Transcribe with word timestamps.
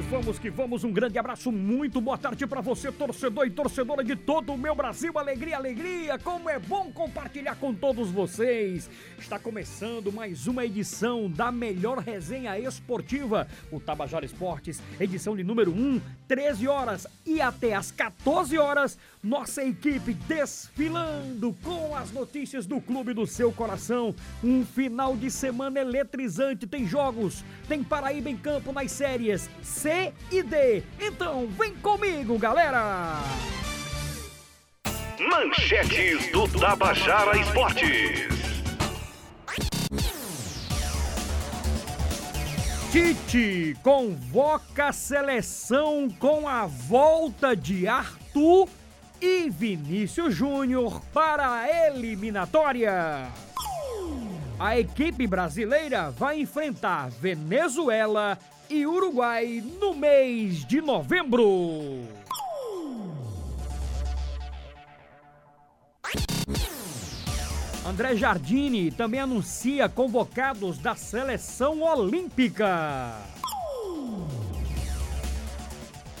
vamos 0.00 0.38
que 0.38 0.50
vamos. 0.50 0.84
Um 0.84 0.92
grande 0.92 1.18
abraço, 1.18 1.50
muito 1.50 2.00
boa 2.00 2.16
tarde 2.16 2.46
para 2.46 2.60
você, 2.60 2.92
torcedor 2.92 3.46
e 3.46 3.50
torcedora 3.50 4.04
de 4.04 4.14
todo 4.14 4.52
o 4.52 4.58
meu 4.58 4.74
Brasil. 4.74 5.18
Alegria, 5.18 5.56
alegria. 5.56 6.18
Como 6.18 6.48
é 6.48 6.58
bom 6.58 6.90
compartilhar 6.92 7.56
com 7.56 7.74
todos 7.74 8.10
vocês. 8.10 8.88
Está 9.18 9.38
começando 9.38 10.12
mais 10.12 10.46
uma 10.46 10.64
edição 10.64 11.30
da 11.30 11.50
melhor 11.50 11.98
resenha 11.98 12.58
esportiva, 12.58 13.48
o 13.72 13.80
Tabajara 13.80 14.24
Esportes, 14.24 14.80
edição 15.00 15.36
de 15.36 15.42
número 15.42 15.72
1, 15.72 16.00
13 16.26 16.68
horas 16.68 17.06
e 17.26 17.40
até 17.40 17.74
às 17.74 17.90
14 17.90 18.56
horas. 18.58 18.98
Nossa 19.22 19.64
equipe 19.64 20.14
desfilando 20.14 21.56
com 21.62 21.96
as 21.96 22.12
notícias 22.12 22.66
do 22.66 22.80
clube 22.80 23.12
do 23.12 23.26
seu 23.26 23.50
coração. 23.52 24.14
Um 24.44 24.64
final 24.64 25.16
de 25.16 25.30
semana 25.30 25.80
eletrizante. 25.80 26.66
Tem 26.66 26.86
jogos, 26.86 27.44
tem 27.66 27.82
Paraíba 27.82 28.30
em 28.30 28.36
campo 28.36 28.72
nas 28.72 28.92
séries 28.92 29.48
C 29.88 30.12
e 30.30 30.42
D. 30.42 30.82
Então 31.00 31.46
vem 31.46 31.74
comigo, 31.76 32.38
galera! 32.38 33.22
Manchetes 35.18 36.30
do 36.30 36.46
Tabajara 36.46 37.38
Esportes. 37.38 38.28
Tite 42.92 43.74
convoca 43.82 44.88
a 44.88 44.92
seleção 44.92 46.10
com 46.18 46.46
a 46.46 46.66
volta 46.66 47.56
de 47.56 47.88
Arthur 47.88 48.68
e 49.22 49.48
Vinícius 49.48 50.34
Júnior 50.34 51.00
para 51.14 51.50
a 51.50 51.86
eliminatória. 51.86 53.26
A 54.58 54.76
equipe 54.76 55.24
brasileira 55.24 56.10
vai 56.10 56.40
enfrentar 56.40 57.10
Venezuela 57.10 58.36
e 58.68 58.84
Uruguai 58.84 59.62
no 59.80 59.94
mês 59.94 60.66
de 60.66 60.80
novembro. 60.80 61.46
André 67.86 68.16
Jardini 68.16 68.90
também 68.90 69.20
anuncia 69.20 69.88
convocados 69.88 70.78
da 70.78 70.96
seleção 70.96 71.80
olímpica. 71.82 73.14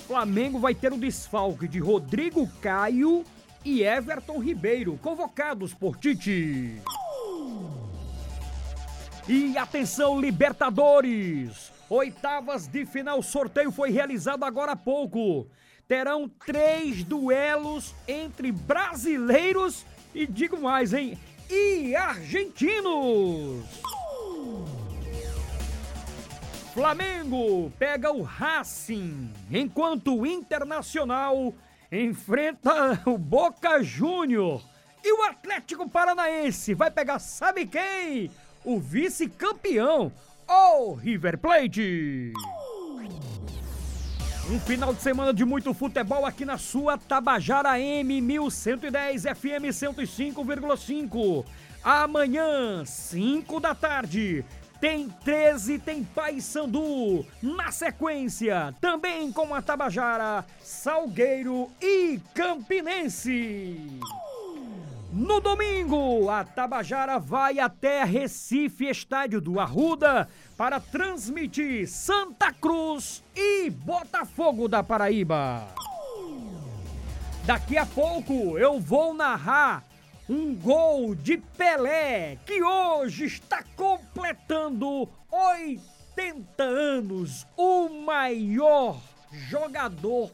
Flamengo 0.06 0.60
vai 0.60 0.76
ter 0.76 0.92
o 0.92 0.96
desfalque 0.96 1.66
de 1.66 1.80
Rodrigo 1.80 2.48
Caio 2.62 3.24
e 3.64 3.82
Everton 3.82 4.38
Ribeiro, 4.38 4.96
convocados 5.02 5.74
por 5.74 5.96
Tite. 5.96 6.80
E 9.28 9.58
atenção, 9.58 10.18
Libertadores! 10.18 11.70
Oitavas 11.90 12.66
de 12.66 12.86
final, 12.86 13.22
sorteio 13.22 13.70
foi 13.70 13.90
realizado 13.90 14.42
agora 14.42 14.72
há 14.72 14.76
pouco. 14.76 15.46
Terão 15.86 16.26
três 16.46 17.04
duelos 17.04 17.94
entre 18.06 18.50
brasileiros 18.50 19.84
e 20.14 20.26
digo 20.26 20.58
mais, 20.58 20.94
hein? 20.94 21.18
E 21.50 21.94
argentinos! 21.94 23.66
Flamengo 26.72 27.70
pega 27.78 28.10
o 28.10 28.22
Racing, 28.22 29.30
enquanto 29.50 30.16
o 30.16 30.26
Internacional 30.26 31.52
enfrenta 31.92 33.02
o 33.04 33.18
Boca 33.18 33.82
Júnior. 33.82 34.62
E 35.04 35.12
o 35.12 35.22
Atlético 35.24 35.86
Paranaense 35.86 36.72
vai 36.72 36.90
pegar, 36.90 37.18
sabe 37.18 37.66
quem? 37.66 38.30
O 38.64 38.78
vice-campeão, 38.78 40.12
o 40.46 40.94
River 40.94 41.38
Plate. 41.38 42.32
Um 44.50 44.58
final 44.60 44.92
de 44.94 45.02
semana 45.02 45.32
de 45.32 45.44
muito 45.44 45.72
futebol 45.74 46.24
aqui 46.24 46.44
na 46.44 46.58
sua 46.58 46.96
Tabajara 46.96 47.78
M 47.78 48.20
1110 48.20 49.22
FM 49.22 49.68
105,5. 49.70 51.44
Amanhã, 51.84 52.84
5 52.84 53.60
da 53.60 53.74
tarde, 53.74 54.44
tem 54.80 55.08
13, 55.24 55.78
tem 55.78 56.02
Paysandu. 56.02 57.24
Na 57.42 57.70
sequência, 57.70 58.74
também 58.80 59.30
com 59.30 59.54
a 59.54 59.62
Tabajara, 59.62 60.44
Salgueiro 60.60 61.70
e 61.80 62.18
Campinense. 62.34 64.00
No 65.10 65.40
domingo, 65.40 66.28
a 66.28 66.44
Tabajara 66.44 67.18
vai 67.18 67.58
até 67.58 68.04
Recife, 68.04 68.90
estádio 68.90 69.40
do 69.40 69.58
Arruda, 69.58 70.28
para 70.54 70.78
transmitir 70.78 71.88
Santa 71.88 72.52
Cruz 72.52 73.24
e 73.34 73.70
Botafogo 73.70 74.68
da 74.68 74.82
Paraíba. 74.82 75.66
Daqui 77.46 77.78
a 77.78 77.86
pouco 77.86 78.58
eu 78.58 78.78
vou 78.78 79.14
narrar 79.14 79.82
um 80.28 80.54
gol 80.54 81.14
de 81.14 81.38
Pelé, 81.38 82.36
que 82.44 82.62
hoje 82.62 83.24
está 83.24 83.64
completando 83.74 85.08
80 85.32 86.62
anos, 86.62 87.46
o 87.56 87.88
maior 88.04 89.00
jogador 89.32 90.30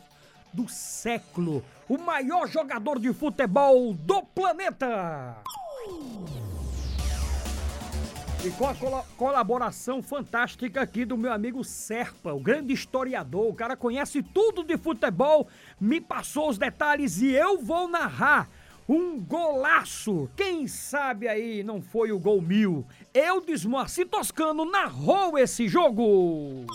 do 0.54 0.68
século, 0.68 1.64
o 1.88 1.98
maior 1.98 2.46
jogador 2.46 2.98
de 3.00 3.12
futebol 3.12 3.92
do 3.92 4.22
planeta. 4.22 5.36
E 8.44 8.50
com 8.50 8.68
a 8.68 8.74
col 8.74 9.04
colaboração 9.16 10.02
fantástica 10.02 10.82
aqui 10.82 11.04
do 11.04 11.16
meu 11.16 11.32
amigo 11.32 11.64
Serpa, 11.64 12.32
o 12.32 12.38
grande 12.38 12.72
historiador, 12.72 13.48
o 13.48 13.54
cara 13.54 13.74
conhece 13.74 14.22
tudo 14.22 14.62
de 14.62 14.76
futebol, 14.76 15.48
me 15.80 16.00
passou 16.00 16.50
os 16.50 16.58
detalhes 16.58 17.20
e 17.20 17.32
eu 17.32 17.58
vou 17.58 17.88
narrar 17.88 18.48
um 18.88 19.18
golaço. 19.18 20.28
Quem 20.36 20.68
sabe 20.68 21.26
aí 21.26 21.62
não 21.62 21.80
foi 21.80 22.12
o 22.12 22.18
gol 22.18 22.40
mil? 22.40 22.86
Eu, 23.14 23.40
Desmoacir 23.40 24.06
Toscano, 24.06 24.64
narrou 24.64 25.38
esse 25.38 25.66
jogo. 25.66 26.66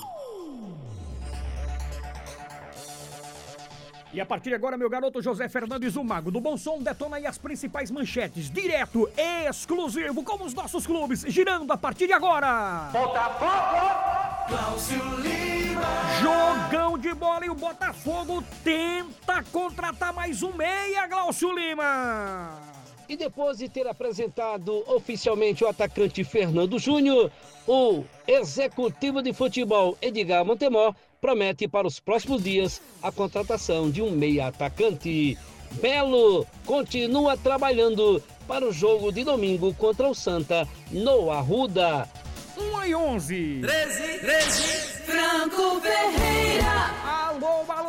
E 4.11 4.19
a 4.19 4.25
partir 4.25 4.49
de 4.49 4.55
agora, 4.55 4.75
meu 4.75 4.89
garoto 4.89 5.21
José 5.21 5.47
Fernandes, 5.47 5.95
o 5.95 6.03
Mago 6.03 6.31
do 6.31 6.41
Bom 6.41 6.57
Som, 6.57 6.81
detona 6.81 7.17
aí 7.17 7.27
as 7.27 7.37
principais 7.37 7.91
manchetes, 7.91 8.49
direto, 8.49 9.07
exclusivo, 9.15 10.23
como 10.23 10.45
os 10.45 10.53
nossos 10.53 10.87
clubes, 10.87 11.23
girando 11.27 11.71
a 11.71 11.77
partir 11.77 12.07
de 12.07 12.13
agora. 12.13 12.89
Botafogo! 12.91 14.47
Cláudio 14.47 15.19
Lima! 15.19 15.81
Jogão 16.19 16.97
de 16.97 17.13
bola 17.13 17.45
e 17.45 17.49
o 17.51 17.55
Botafogo 17.55 18.43
tenta 18.63 19.43
contratar 19.51 20.11
mais 20.11 20.41
um 20.41 20.53
meia, 20.53 21.05
Glaucio 21.05 21.53
Lima. 21.53 22.78
E 23.09 23.17
depois 23.17 23.57
de 23.57 23.67
ter 23.67 23.87
apresentado 23.87 24.83
oficialmente 24.87 25.63
o 25.63 25.67
atacante 25.67 26.23
Fernando 26.23 26.77
Júnior, 26.77 27.31
o 27.67 28.03
executivo 28.27 29.23
de 29.23 29.33
futebol 29.33 29.97
Edgar 29.99 30.45
Montemor 30.45 30.93
promete 31.19 31.67
para 31.67 31.87
os 31.87 31.99
próximos 31.99 32.43
dias 32.43 32.79
a 33.01 33.11
contratação 33.11 33.89
de 33.89 33.99
um 34.03 34.11
meia 34.11 34.47
atacante. 34.47 35.35
Belo 35.81 36.45
continua 36.67 37.35
trabalhando 37.35 38.21
para 38.47 38.67
o 38.67 38.71
jogo 38.71 39.11
de 39.11 39.23
domingo 39.23 39.73
contra 39.73 40.07
o 40.07 40.13
Santa 40.13 40.67
no 40.91 41.31
Arruda. 41.31 42.07
1 42.55 42.85
e 42.85 42.95
11. 42.95 43.61
13, 43.61 44.19
13, 44.19 44.63
Franco 45.05 45.81
Ferreira! 45.81 46.38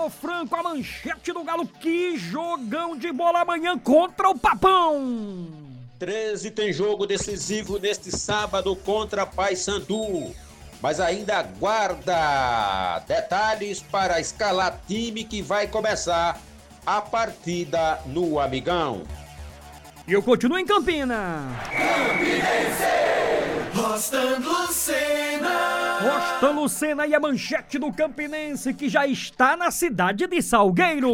Alô, 0.01 0.09
Franco, 0.09 0.57
a 0.57 0.63
manchete 0.63 1.31
do 1.31 1.45
Galo. 1.45 1.67
Que 1.67 2.17
jogão 2.17 2.97
de 2.97 3.13
bola 3.13 3.43
amanhã 3.43 3.79
contra 3.79 4.31
o 4.31 4.39
Papão. 4.39 5.47
13 5.99 6.53
tem 6.53 6.73
jogo 6.73 7.07
decisivo 7.07 7.79
neste 7.79 8.11
sábado 8.11 8.75
contra 8.75 9.27
Paysandu. 9.27 10.35
Mas 10.81 11.01
ainda 11.01 11.37
aguarda 11.37 13.05
detalhes 13.07 13.83
para 13.83 14.19
escalar 14.19 14.81
time 14.89 15.23
que 15.23 15.43
vai 15.43 15.67
começar 15.67 16.41
a 16.87 17.03
partida 17.03 18.01
no 18.07 18.41
Amigão. 18.41 19.03
E 20.09 20.15
eu 20.15 20.23
continuo 20.23 20.59
em 20.59 20.65
Campina. 20.65 21.43
Rostan 23.75 24.39
Lucena! 24.39 25.60
Rostan 26.01 26.53
Lucena 26.53 27.07
e 27.07 27.15
a 27.15 27.21
manchete 27.21 27.79
do 27.79 27.93
Campinense 27.93 28.73
que 28.73 28.89
já 28.89 29.07
está 29.07 29.55
na 29.55 29.71
cidade 29.71 30.27
de 30.27 30.41
Salgueiro. 30.41 31.13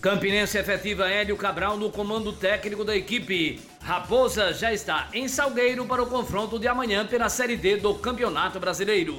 Campinense 0.00 0.56
efetiva 0.56 1.08
Hélio 1.08 1.36
Cabral 1.36 1.76
no 1.76 1.90
comando 1.90 2.32
técnico 2.32 2.84
da 2.84 2.94
equipe. 2.96 3.60
Raposa 3.82 4.52
já 4.52 4.72
está 4.72 5.08
em 5.12 5.26
Salgueiro 5.26 5.84
para 5.86 6.04
o 6.04 6.06
confronto 6.06 6.56
de 6.56 6.68
amanhã 6.68 7.04
pela 7.04 7.28
Série 7.28 7.56
D 7.56 7.78
do 7.78 7.94
Campeonato 7.94 8.60
Brasileiro. 8.60 9.18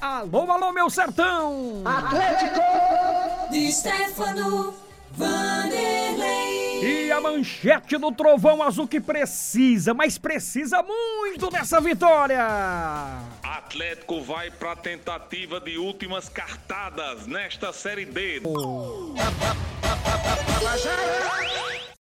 Alô, 0.00 0.50
alô, 0.50 0.72
meu 0.72 0.88
sertão. 0.88 1.82
De 3.50 3.70
Stefano 3.70 4.72
Vanderlei 5.12 5.94
E 5.94 5.97
a 7.18 7.20
manchete 7.20 7.98
do 7.98 8.12
Trovão 8.12 8.62
Azul 8.62 8.86
que 8.86 9.00
precisa, 9.00 9.92
mas 9.92 10.16
precisa 10.16 10.82
muito 10.82 11.50
dessa 11.50 11.80
vitória. 11.80 12.46
Atlético 13.42 14.22
vai 14.22 14.50
para 14.50 14.76
tentativa 14.76 15.60
de 15.60 15.76
últimas 15.76 16.28
cartadas 16.28 17.26
nesta 17.26 17.72
Série 17.72 18.04
D. 18.04 18.40